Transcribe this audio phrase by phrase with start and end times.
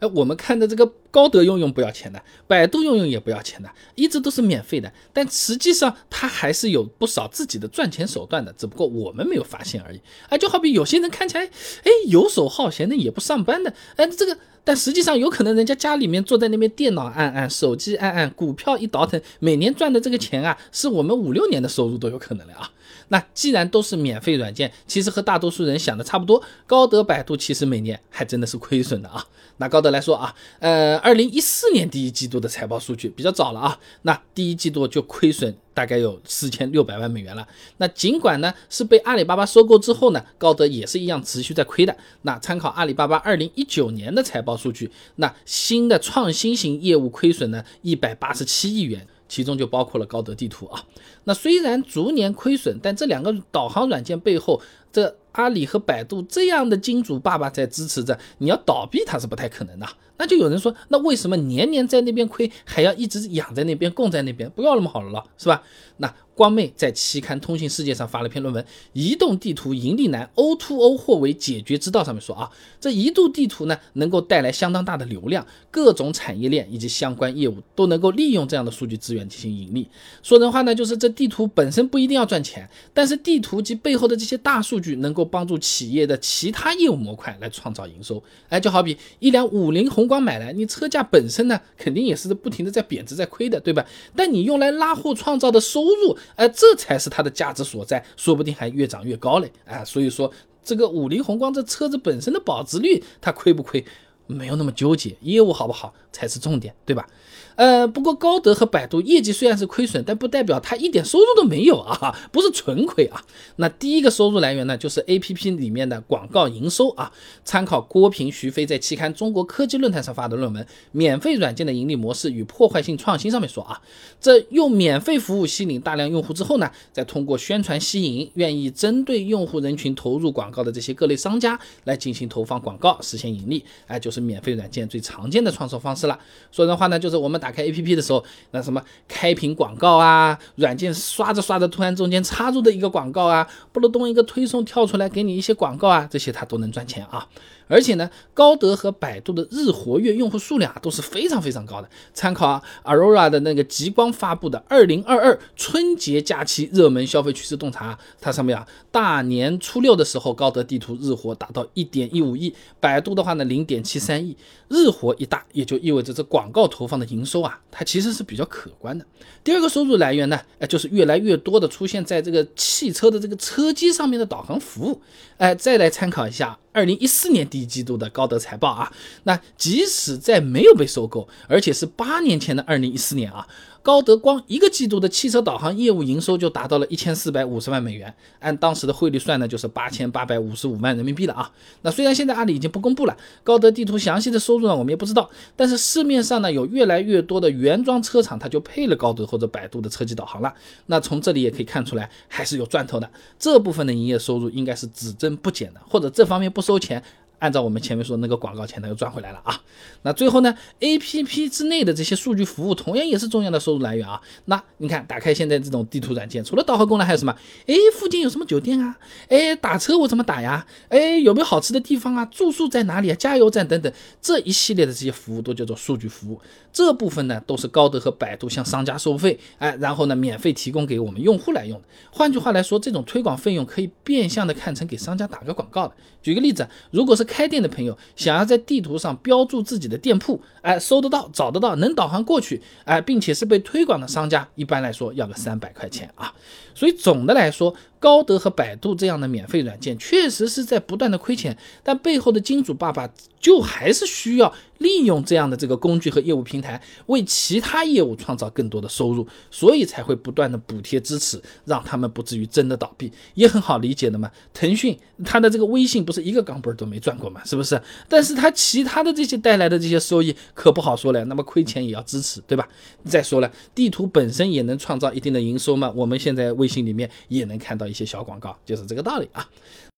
[0.00, 4.92] 哎，我们看的这个高德用用不要钱的，百度用用也不要钱的，一直都是免费的。
[5.12, 10.00] 但实际上它还是有不少自己的赚钱手段的，只不过我们没有发现而已。
[10.28, 14.38] 哎，就好比有些人看起来哎游手好闲的，也不上班的，哎这个。
[14.64, 22.70] 但实际上，有可能人家家里面坐在那边，电脑按按，手机按按，股票一倒腾，每年赚的这个钱啊，是我们五六年的收入都有可能的啊。
[23.08, 26.42] 那既然都是免费软件，其实和大多数人想的差不多。
[26.66, 29.24] 高德、百度其实每年还真的是亏损的啊。
[29.58, 35.56] 拿高德来说啊，呃，二零一四年第一季度的财报数据比较早了啊，那第一季度就亏损。
[35.74, 37.46] 大概有四千六百万美元了。
[37.76, 41.96] 那尽管呢是被阿里巴巴收购之后呢，高德也是一样持续在亏的。
[42.22, 50.82] 那参考阿里巴巴二零一九年的财报数据，那新的创新型业务亏损呢一百八十七亿元，其中就包括了高德地图啊。
[51.24, 54.60] 那虽然逐年亏损，但这两个导航软件背后，
[54.92, 59.86] 这阿里和百度这样的金主爸爸在支持着，你要倒闭它是不太可能的。
[60.20, 65.62] 那就有人说，那为什么年年在那边亏，还要一直养在那边，供在那边，不要那么好了了，是吧？
[65.98, 66.12] 那。
[66.38, 72.00] 光妹在期刊《通信世界》上发了篇论文，《移动地图盈利难，O2O 或为解决之道》。
[72.04, 72.48] 上面说啊，
[72.80, 79.88] 这移动地图呢，能够带来相当大的流量，各种产业链以及相关业务都能够利用这样的数据资源进行盈利。
[80.22, 88.22] 说人话呢，就是这地图本身不一定要赚钱，但是地图及背后的这些大数数据能够帮助企业的其他业务模块来创造营收。
[88.48, 93.84] 哎，就好比一辆五菱宏光买来，你车价本身呢，肯定也是不停的在贬值在亏的，对吧？
[94.14, 96.16] 但你用来拉货创造的收入。
[96.36, 99.50] 哎，这才是它的价值所在，说不定还越涨越高嘞！
[99.64, 103.84] 哎，所以说这个五菱宏光这车子本身的保值率，它亏不亏？
[104.28, 107.08] 没有那么纠结，业务好不好才是重点，对吧？
[107.56, 113.20] 呃，不过高德和百度业绩虽然是亏损，但不代表它一点收入都没有啊， 不是纯亏啊。
[113.56, 117.10] 那第一个收入来源呢，就是 A P P 里面的广告营收啊。
[117.44, 123.80] 参考郭平、徐飞在期刊《中国科技论坛》上发的论文《免费软件的盈利模式与破坏性创新》上面说啊，
[124.20, 133.64] 这用免费服务吸引大量用户之后呢，再通过宣传吸引愿意针对用户人群投入广告的这些各类商家来进行投放广告，实现盈利。
[133.88, 134.17] 哎，就是。
[134.20, 136.18] 免费软件最常见的创收方式了。
[136.50, 147.26] 说的话呢，就是我们打开 APP 的时候，那什么开屏广告啊，软件刷着刷着，突然中间插入的一个广告啊，不如动一个推送跳出来给你一些广告啊，这些它都能赚钱啊。
[147.68, 151.88] 而且呢，高德和百度的日活跃用户数量啊都是非常非常高的。
[152.12, 164.36] 参考啊 Aurora 的那个极光发布的二零二二春节假期热门消费趋势洞察，它上面啊大年初六的时候，高德地图日活达到一点一五亿，百度的话呢零点七三亿。
[164.68, 169.04] 日活一大，也就意味着这广告投放的营收啊，它其实是比较可观的。
[169.42, 175.00] 第二个收入来源呢，哎，就是越来越多的出现在这个汽车的这个车机上面的导航服务。
[175.38, 178.92] 哎，再来参考一下二零一四年第一季度的高德财报啊，
[179.24, 183.44] 那即使在没有被收购，而且是八年前的二零一四年啊。
[183.88, 191.50] 高德光一个季度的汽车导航业务营收就达到了一千四百五十万美元，按当时的汇率算呢，就是八千八百五十五万人民币了啊。
[191.80, 200.52] 那虽然现在阿里已经不公布了高德地图详细的收入呢，我们也不知道，但是市面上呢有越来越多的原装车厂，它就配了高德或者百度的车机导航了。
[200.84, 203.08] 那从这里也可以看出来，还是有赚头的。
[203.38, 207.02] 这部分的营业收入应该是只增不减的，或者这方面不收钱。
[207.38, 209.60] 按照我们前面说那个广告钱，它又赚回来了啊。
[210.02, 214.20] 那最后呢，A P P 之内的这些数据服务同样也是重要的收入来源啊。
[214.46, 217.34] 那你看，打开现在这种地图软件，除了导航功能还有什么？
[217.66, 218.96] 哎，附近有什么酒店啊？
[219.28, 220.66] 哎，打车我怎么打呀？
[220.88, 222.24] 哎，有没有好吃的地方啊？
[222.26, 223.14] 住宿在哪里啊？
[223.14, 226.40] 加油站等等，这一系列的这些服务都叫做数据服务。
[226.72, 231.80] 这部分呢，都是高德和百度向商家收费，哎，然后呢，免费提供给我们用户来用。
[232.10, 235.94] 换句话来说，这种推广费用可以变相的看成给商家打个广告的。
[236.22, 246.34] 举个例子，如果是开店的朋友想要在地图上标注自己的店铺，哎，搜得到、找得到、能导航过去，哎，并且是被推广的商家，一般来说要个三百块钱啊。
[246.74, 264.30] 所以总的来说，高德和百度这样的免费软件确实是在不断的亏钱，但背后的金主爸爸就还是需要利用这样的这个工具和业务平台，为其他业务创造更多的收入，所以才会不断的补贴支持，让他们不至于真的倒闭，也很好理解的嘛。
[264.54, 267.82] 腾讯它的这个微信不是一个钢镚都没赚过嘛，是不是？
[268.08, 272.68] 但是它其他的这些带来的这些收益可不好说了，那么亏钱也要支持，对吧？
[273.04, 277.88] 再说了，地图本身也能创造一定的营收嘛，我们现在微信里面也能看到。
[277.88, 279.48] 一些小广告就是这个道理啊。